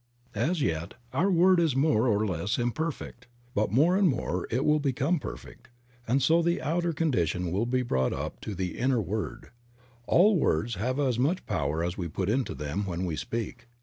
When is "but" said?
3.53-3.71